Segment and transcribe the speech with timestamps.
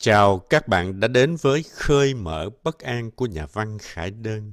[0.00, 4.52] Chào các bạn đã đến với Khơi mở bất an của nhà văn Khải Đơn.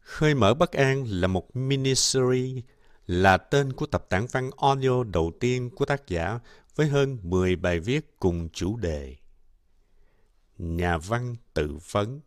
[0.00, 2.64] Khơi mở bất an là một miniseries,
[3.06, 6.38] là tên của tập tản văn audio đầu tiên của tác giả
[6.76, 9.16] với hơn 10 bài viết cùng chủ đề.
[10.58, 12.20] Nhà văn tự vấn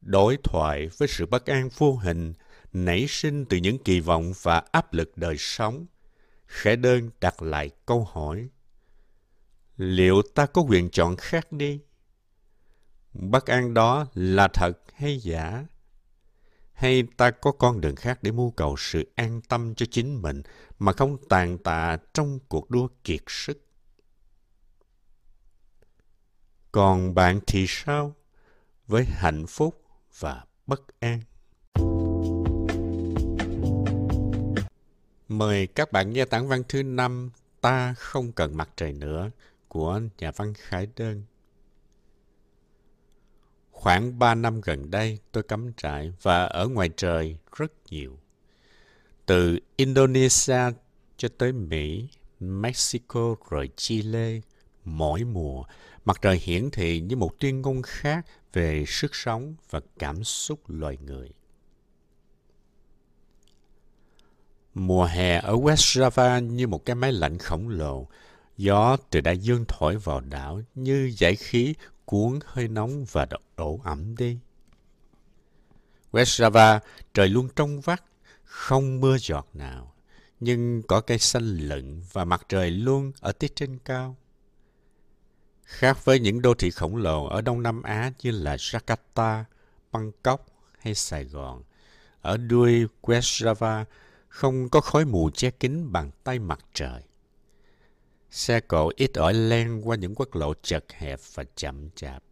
[0.00, 2.32] Đối thoại với sự bất an vô hình
[2.72, 5.86] nảy sinh từ những kỳ vọng và áp lực đời sống.
[6.46, 8.48] Khải Đơn đặt lại câu hỏi
[9.76, 11.80] liệu ta có quyền chọn khác đi?
[13.12, 15.66] Bất an đó là thật hay giả?
[16.72, 20.42] Hay ta có con đường khác để mưu cầu sự an tâm cho chính mình
[20.78, 23.60] mà không tàn tạ trong cuộc đua kiệt sức?
[26.72, 28.14] Còn bạn thì sao
[28.86, 29.84] với hạnh phúc
[30.18, 31.20] và bất an?
[35.28, 39.30] Mời các bạn nghe tản văn thứ năm, ta không cần mặt trời nữa
[39.74, 41.22] của nhà văn Khải Đơn.
[43.70, 48.18] Khoảng ba năm gần đây, tôi cắm trại và ở ngoài trời rất nhiều.
[49.26, 50.60] Từ Indonesia
[51.16, 52.08] cho tới Mỹ,
[52.40, 54.40] Mexico rồi Chile,
[54.84, 55.64] mỗi mùa,
[56.04, 60.60] mặt trời hiển thị như một tuyên ngôn khác về sức sống và cảm xúc
[60.66, 61.30] loài người.
[64.74, 68.08] Mùa hè ở West Java như một cái máy lạnh khổng lồ,
[68.56, 71.74] Gió từ đại dương thổi vào đảo như giải khí
[72.04, 74.38] cuốn hơi nóng và đổ ẩm đi.
[76.12, 76.80] West Java,
[77.14, 78.04] trời luôn trong vắt,
[78.44, 79.94] không mưa giọt nào,
[80.40, 84.16] nhưng có cây xanh lựng và mặt trời luôn ở tiết trên cao.
[85.64, 89.44] Khác với những đô thị khổng lồ ở Đông Nam Á như là Jakarta,
[89.92, 90.46] Bangkok
[90.78, 91.62] hay Sài Gòn,
[92.20, 93.84] ở đuôi West Java
[94.28, 97.02] không có khói mù che kín bằng tay mặt trời.
[98.34, 102.22] Xe cộ ít ỏi len qua những quốc lộ chật hẹp và chậm chạp.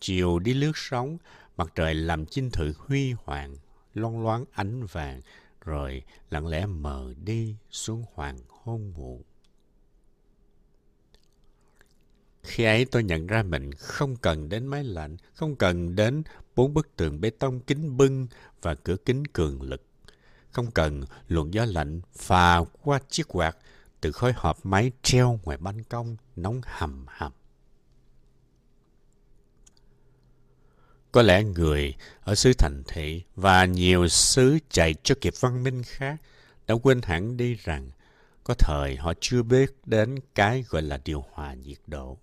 [0.00, 1.18] Chiều đi lướt sóng,
[1.56, 3.56] mặt trời làm chinh thự huy hoàng,
[3.94, 5.20] loan loáng ánh vàng,
[5.64, 9.22] rồi lặng lẽ mờ đi xuống hoàng hôn muộn.
[12.42, 16.22] Khi ấy tôi nhận ra mình không cần đến máy lạnh, không cần đến
[16.54, 18.26] bốn bức tường bê tông kính bưng
[18.62, 19.82] và cửa kính cường lực.
[20.50, 23.56] Không cần luồng gió lạnh phà qua chiếc quạt
[24.00, 27.32] từ khói hộp máy treo ngoài ban công nóng hầm hầm.
[31.12, 35.82] Có lẽ người ở xứ thành thị và nhiều xứ chạy cho kịp văn minh
[35.82, 36.16] khác
[36.66, 37.90] đã quên hẳn đi rằng
[38.44, 42.18] có thời họ chưa biết đến cái gọi là điều hòa nhiệt độ.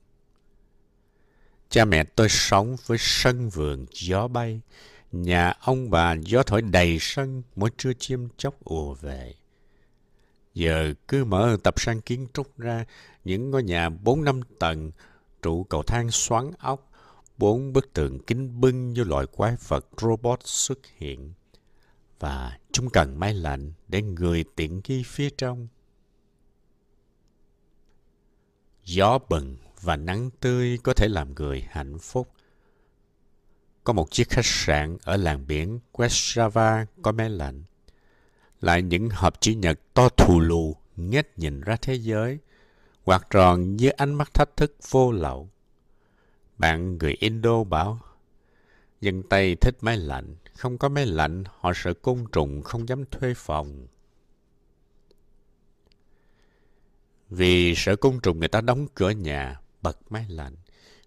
[1.70, 4.62] Cha mẹ tôi sống với sân vườn gió bay,
[5.12, 9.36] nhà ông bà gió thổi đầy sân mỗi trưa chim chóc ùa về.
[10.54, 12.86] Giờ cứ mở tập sang kiến trúc ra,
[13.24, 14.92] những ngôi nhà bốn năm tầng,
[15.42, 16.92] trụ cầu thang xoắn ốc,
[17.38, 21.34] bốn bức tượng kính bưng như loại quái vật robot xuất hiện.
[22.20, 25.68] Và chúng cần máy lạnh để người tiện nghi phía trong.
[28.84, 32.34] Gió bừng và nắng tươi có thể làm người hạnh phúc.
[33.84, 36.08] Có một chiếc khách sạn ở làng biển West
[36.50, 37.64] Java có máy lạnh
[38.64, 42.40] lại những hộp chữ nhật to thù lù nghét nhìn ra thế giới,
[43.04, 45.50] quạt tròn như ánh mắt thách thức vô lậu.
[46.58, 48.00] Bạn người Indo bảo,
[49.02, 53.06] dân Tây thích máy lạnh, không có máy lạnh họ sợ côn trùng không dám
[53.06, 53.88] thuê phòng.
[57.30, 60.56] Vì sợ côn trùng người ta đóng cửa nhà, bật máy lạnh.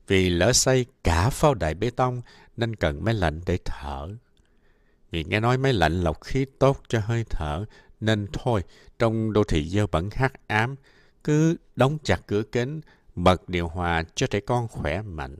[0.06, 2.22] Vì lỡ xây cả phao đài bê tông
[2.56, 4.08] nên cần máy lạnh để thở.
[5.16, 7.64] Vì nghe nói máy lạnh lọc khí tốt cho hơi thở,
[8.00, 8.62] nên thôi,
[8.98, 10.76] trong đô thị dơ bẩn hắc ám,
[11.24, 12.80] cứ đóng chặt cửa kính,
[13.14, 15.36] bật điều hòa cho trẻ con khỏe mạnh.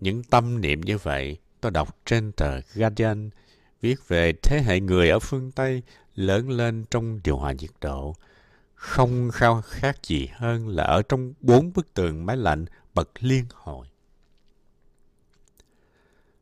[0.00, 3.30] Những tâm niệm như vậy, tôi đọc trên tờ Guardian,
[3.80, 5.82] viết về thế hệ người ở phương Tây
[6.14, 8.14] lớn lên trong điều hòa nhiệt độ.
[8.74, 13.44] Không khao khát gì hơn là ở trong bốn bức tường máy lạnh bật liên
[13.54, 13.89] hồi.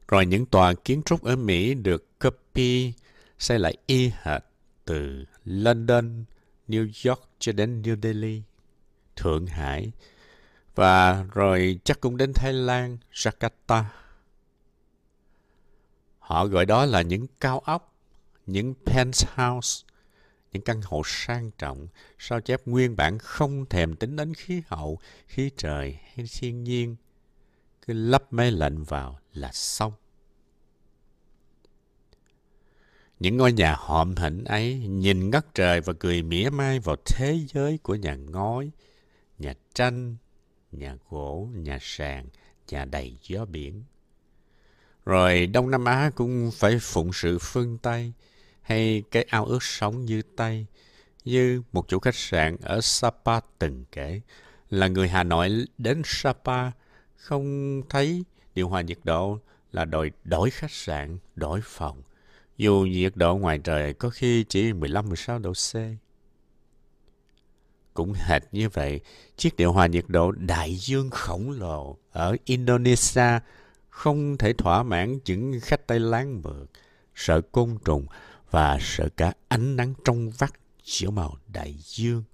[0.08, 2.92] Rồi những tòa kiến trúc ở Mỹ được copy
[3.38, 4.42] xây lại y hệt
[4.84, 6.24] từ London,
[6.68, 8.42] New York cho đến New Delhi,
[9.16, 9.92] Thượng Hải
[10.74, 13.84] và rồi chắc cũng đến Thái Lan, Jakarta.
[16.18, 17.94] Họ gọi đó là những cao ốc,
[18.46, 19.86] những penthouse,
[20.52, 21.88] những căn hộ sang trọng,
[22.18, 26.96] sao chép nguyên bản không thèm tính đến khí hậu, khí trời hay thiên nhiên.
[27.88, 29.92] Cứ lắp máy lạnh vào là xong.
[33.20, 37.38] Những ngôi nhà hòm hỉnh ấy nhìn ngất trời và cười mỉa mai vào thế
[37.48, 38.70] giới của nhà ngói,
[39.38, 40.16] nhà tranh,
[40.72, 42.26] nhà gỗ, nhà sàn,
[42.70, 43.82] nhà đầy gió biển.
[45.04, 48.12] Rồi Đông Nam Á cũng phải phụng sự phương Tây
[48.62, 50.66] hay cái ao ước sống như Tây,
[51.24, 54.20] như một chủ khách sạn ở Sapa từng kể
[54.70, 56.70] là người Hà Nội đến Sapa
[57.18, 58.24] không thấy
[58.54, 59.38] điều hòa nhiệt độ
[59.72, 62.02] là đòi đổi khách sạn, đổi phòng.
[62.56, 65.74] Dù nhiệt độ ngoài trời có khi chỉ 15-16 độ C.
[67.94, 69.00] Cũng hệt như vậy,
[69.36, 73.38] chiếc điều hòa nhiệt độ đại dương khổng lồ ở Indonesia
[73.88, 76.70] không thể thỏa mãn những khách Tây láng mượt,
[77.14, 78.06] sợ côn trùng
[78.50, 82.24] và sợ cả ánh nắng trong vắt chiếu màu đại dương.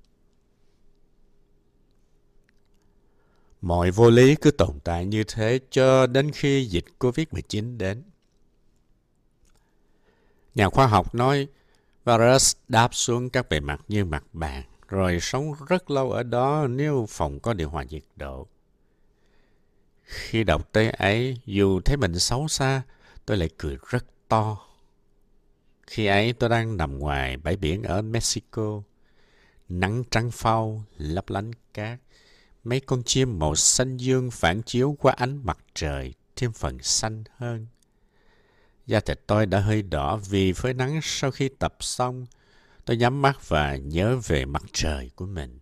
[3.64, 8.02] Mọi vô lý cứ tồn tại như thế cho đến khi dịch COVID-19 đến.
[10.54, 11.48] Nhà khoa học nói
[12.04, 16.66] virus đáp xuống các bề mặt như mặt bàn, rồi sống rất lâu ở đó
[16.70, 18.46] nếu phòng có điều hòa nhiệt độ.
[20.02, 22.82] Khi đọc tới ấy, dù thấy mình xấu xa,
[23.26, 24.58] tôi lại cười rất to.
[25.86, 28.82] Khi ấy tôi đang nằm ngoài bãi biển ở Mexico.
[29.68, 31.98] Nắng trắng phau, lấp lánh cát.
[32.64, 37.24] Mấy con chim màu xanh dương phản chiếu qua ánh mặt trời thêm phần xanh
[37.36, 37.66] hơn.
[38.86, 42.26] Da thịt tôi đã hơi đỏ vì phơi nắng sau khi tập xong.
[42.84, 45.58] Tôi nhắm mắt và nhớ về mặt trời của mình.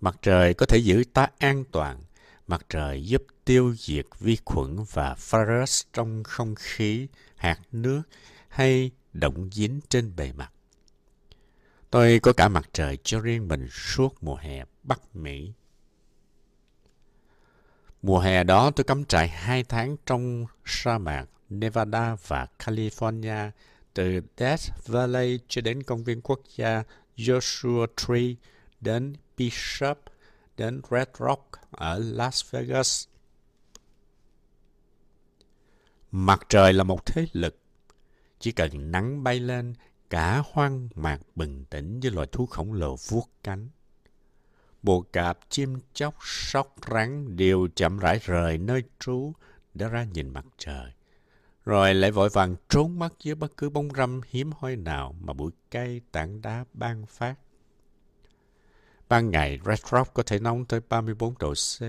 [0.00, 2.02] Mặt trời có thể giữ ta an toàn.
[2.46, 8.02] Mặt trời giúp tiêu diệt vi khuẩn và virus trong không khí, hạt nước
[8.48, 10.52] hay động dính trên bề mặt.
[11.90, 15.52] Tôi có cả mặt trời cho riêng mình suốt mùa hè Bắc Mỹ.
[18.06, 23.50] Mùa hè đó tôi cắm trại hai tháng trong sa mạc Nevada và California
[23.94, 26.82] từ Death Valley cho đến công viên quốc gia
[27.16, 28.34] Joshua Tree
[28.80, 29.98] đến Bishop
[30.56, 33.06] đến Red Rock ở Las Vegas.
[36.10, 37.58] Mặt trời là một thế lực.
[38.38, 39.74] Chỉ cần nắng bay lên,
[40.10, 43.68] cả hoang mạc bình tĩnh với loài thú khổng lồ vuốt cánh.
[44.84, 49.32] Bồ cạp, chim chóc, sóc, rắn đều chậm rãi rời nơi trú
[49.74, 50.92] để ra nhìn mặt trời.
[51.64, 55.32] Rồi lại vội vàng trốn mất dưới bất cứ bông râm hiếm hoi nào mà
[55.32, 57.34] bụi cây tảng đá ban phát.
[59.08, 61.82] Ban ngày, Red Rock có thể nóng tới 34 độ C.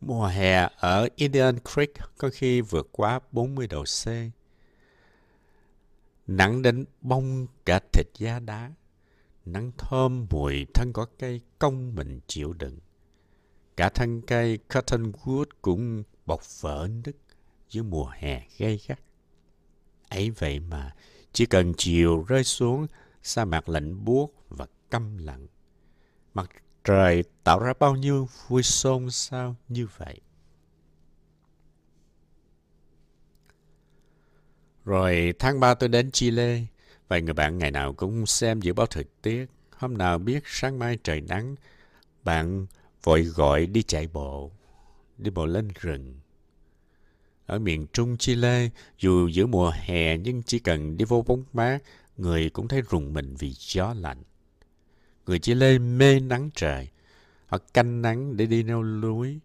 [0.00, 4.06] Mùa hè ở Indian Creek có khi vượt quá 40 độ C.
[6.26, 8.70] Nắng đến bông cả thịt da đá.
[9.52, 12.78] Nắng thơm mùi thân cỏ cây công mình chịu đựng.
[13.76, 17.16] Cả thân cây cottonwood cũng bọc vỡ nứt
[17.70, 19.00] dưới mùa hè gay gắt.
[20.08, 20.94] Ấy vậy mà,
[21.32, 22.86] chỉ cần chiều rơi xuống,
[23.22, 25.46] sa mạc lạnh buốt và câm lặng.
[26.34, 26.50] Mặt
[26.84, 30.20] trời tạo ra bao nhiêu vui xôn xao như vậy.
[34.84, 36.66] Rồi tháng 3 tôi đến Chile.
[37.08, 39.46] Vài người bạn ngày nào cũng xem dự báo thời tiết.
[39.76, 41.54] Hôm nào biết sáng mai trời nắng,
[42.24, 42.66] bạn
[43.02, 44.50] vội gọi đi chạy bộ,
[45.18, 46.14] đi bộ lên rừng.
[47.46, 48.68] Ở miền trung Chile,
[48.98, 51.78] dù giữa mùa hè nhưng chỉ cần đi vô bóng mát,
[52.16, 54.22] người cũng thấy rùng mình vì gió lạnh.
[55.26, 56.88] Người Chile mê nắng trời.
[57.46, 59.38] Họ canh nắng để đi leo núi,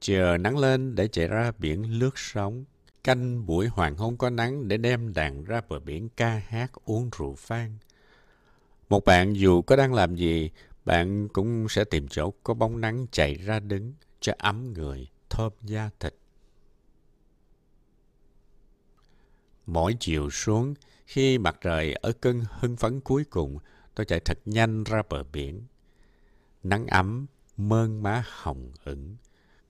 [0.00, 2.64] chờ nắng lên để chạy ra biển lướt sóng,
[3.04, 7.10] canh buổi hoàng hôn có nắng để đem đàn ra bờ biển ca hát uống
[7.18, 7.78] rượu vang.
[8.88, 10.50] Một bạn dù có đang làm gì,
[10.84, 15.52] bạn cũng sẽ tìm chỗ có bóng nắng chạy ra đứng cho ấm người, thơm
[15.62, 16.14] da thịt.
[19.66, 20.74] Mỗi chiều xuống,
[21.06, 23.58] khi mặt trời ở cơn hưng phấn cuối cùng,
[23.94, 25.62] tôi chạy thật nhanh ra bờ biển.
[26.62, 29.16] Nắng ấm, mơn má hồng ửng,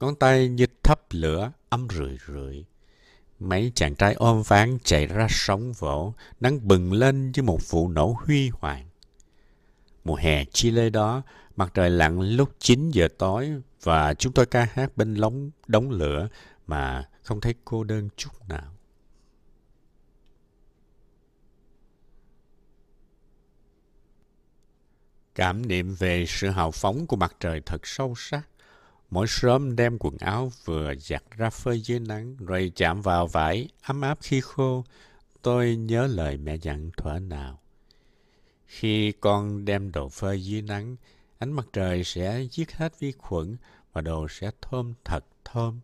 [0.00, 2.64] ngón tay như thấp lửa, ấm rười rượi.
[3.44, 7.88] Mấy chàng trai ôm ván chạy ra sóng vỗ, nắng bừng lên như một vụ
[7.88, 8.88] nổ huy hoàng.
[10.04, 11.22] Mùa hè Chile đó,
[11.56, 15.90] mặt trời lặn lúc 9 giờ tối và chúng tôi ca hát bên lóng đống
[15.90, 16.28] lửa
[16.66, 18.74] mà không thấy cô đơn chút nào.
[25.34, 28.48] Cảm niệm về sự hào phóng của mặt trời thật sâu sắc.
[29.14, 33.68] Mỗi sớm đem quần áo vừa giặt ra phơi dưới nắng rồi chạm vào vải
[33.82, 34.84] ấm áp khi khô.
[35.42, 37.60] Tôi nhớ lời mẹ dặn thuở nào.
[38.66, 40.96] Khi con đem đồ phơi dưới nắng,
[41.38, 43.56] ánh mặt trời sẽ giết hết vi khuẩn
[43.92, 45.80] và đồ sẽ thơm thật thơm.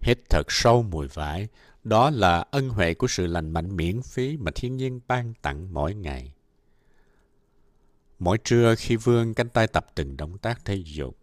[0.00, 1.48] Hít thật sâu mùi vải,
[1.84, 5.74] đó là ân huệ của sự lành mạnh miễn phí mà thiên nhiên ban tặng
[5.74, 6.35] mỗi ngày.
[8.18, 11.16] Mỗi trưa khi vươn cánh tay tập từng động tác thể dục,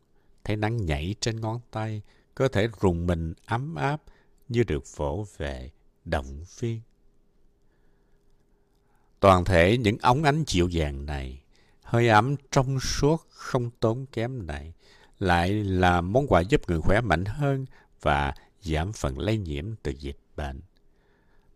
[0.44, 2.02] thấy nắng nhảy trên ngón tay,
[2.36, 4.02] cơ thể rùng mình ấm áp
[4.50, 5.72] như được vỗ về,
[6.06, 6.82] động viên.
[9.20, 11.42] Toàn thể những ống ánh dịu dàng này,
[11.84, 14.74] hơi ấm trong suốt không tốn kém này,
[15.20, 17.66] lại là món quà giúp người khỏe mạnh hơn
[18.02, 20.62] và giảm phần lây nhiễm từ dịch bệnh.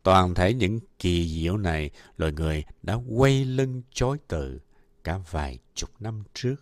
[0.04, 4.60] Toàn thể những kỳ diệu này, loài người đã quay lưng chối từ
[5.08, 6.56] cả vài chục năm trước.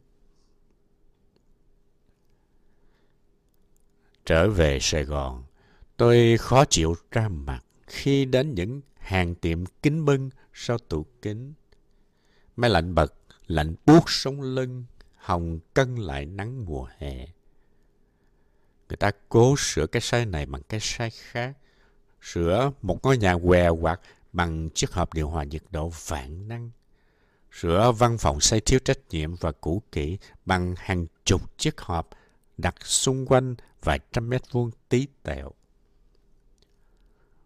[4.26, 5.44] Trở về Sài Gòn,
[5.98, 11.54] tôi khó chịu ra mặt khi đến những hàng tiệm kính bưng sau tủ kính.
[12.56, 13.14] Máy lạnh bật,
[13.48, 14.86] lạnh buốt sống lưng,
[15.16, 17.28] hồng cân lại nắng mùa hè.
[18.90, 21.58] Người ta cố sửa cái sai này bằng cái sai khác.
[22.22, 24.02] Sửa một ngôi nhà què quạt
[24.34, 26.72] bằng chiếc hộp điều hòa nhiệt độ vạn năng.
[27.60, 32.10] Sửa văn phòng xây thiếu trách nhiệm và cũ kỹ bằng hàng chục chiếc hộp
[32.58, 35.52] đặt xung quanh vài trăm mét vuông tí tẹo.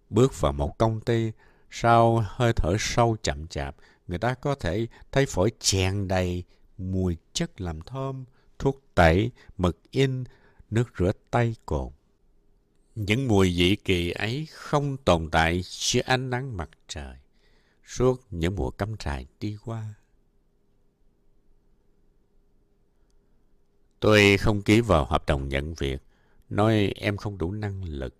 [0.09, 1.31] Bước vào một công ty,
[1.71, 3.75] sau hơi thở sâu chậm chạp,
[4.07, 6.43] người ta có thể thấy phổi chèn đầy
[6.77, 8.25] mùi chất làm thơm,
[8.59, 10.23] thuốc tẩy, mực in,
[10.71, 11.91] nước rửa tay cồn.
[12.95, 17.15] Những mùi dị kỳ ấy không tồn tại dưới ánh nắng mặt trời
[17.89, 19.83] suốt những mùa cắm trại đi qua.
[23.99, 26.01] Tôi không ký vào hợp đồng nhận việc,
[26.49, 28.15] nói em không đủ năng lực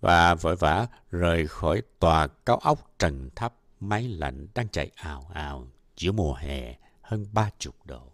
[0.00, 5.30] và vội vã rời khỏi tòa cao ốc trần thấp máy lạnh đang chạy ào
[5.34, 8.12] ào giữa mùa hè hơn ba chục độ.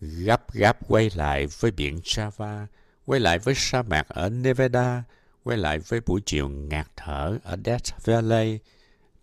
[0.00, 2.66] Gấp gáp quay lại với biển Java,
[3.06, 5.02] quay lại với sa mạc ở Nevada,
[5.44, 8.58] quay lại với buổi chiều ngạt thở ở Death Valley,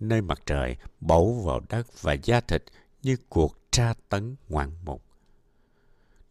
[0.01, 2.63] nơi mặt trời bổ vào đất và da thịt
[3.03, 5.03] như cuộc tra tấn ngoạn mục.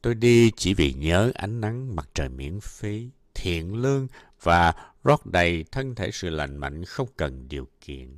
[0.02, 4.06] Tôi đi chỉ vì nhớ ánh nắng mặt trời miễn phí, thiện lương
[4.42, 4.72] và
[5.04, 8.16] rót đầy thân thể sự lành mạnh không cần điều kiện.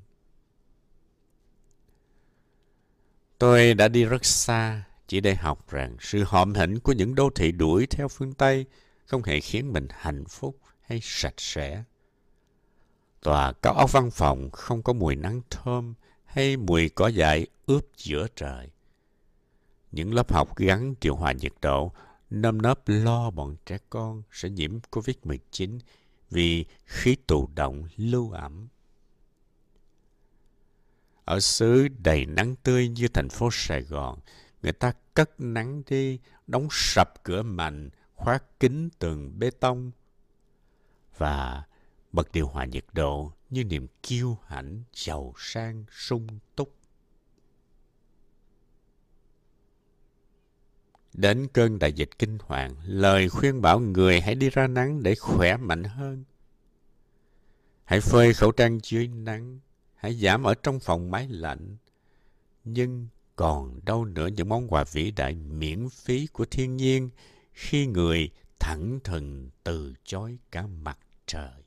[3.39, 7.31] Tôi đã đi rất xa chỉ để học rằng sự hòm hỉnh của những đô
[7.35, 8.67] thị đuổi theo phương Tây
[9.07, 11.85] không hề khiến mình hạnh phúc hay sạch sẽ.
[13.23, 17.87] Tòa cao ốc văn phòng không có mùi nắng thơm hay mùi cỏ dại ướp
[17.97, 18.71] giữa trời.
[19.93, 21.93] Những lớp học gắn điều hòa nhiệt độ
[22.31, 25.79] nâm nớp lo bọn trẻ con sẽ nhiễm COVID-19
[26.31, 28.69] vì khí tụ động lưu ẩm.
[31.25, 34.19] Ở xứ đầy nắng tươi như thành phố Sài Gòn,
[34.63, 39.91] người ta cất nắng đi, đóng sập cửa mạnh, khóa kín tường bê tông
[41.19, 41.65] và
[42.13, 46.27] bật điều hòa nhiệt độ như niềm kiêu hãnh giàu sang sung
[46.57, 46.75] túc.
[51.13, 55.15] Đến cơn đại dịch kinh hoàng, lời khuyên bảo người hãy đi ra nắng để
[55.15, 56.25] khỏe mạnh hơn.
[57.85, 59.61] Hãy phơi khẩu trang dưới nắng,
[59.95, 61.77] hãy giảm ở trong phòng máy lạnh.
[62.65, 67.11] Nhưng còn đâu nữa những món quà vĩ đại miễn phí của thiên nhiên
[67.53, 71.62] khi người thẳng thừng từ chối cả mặt trời.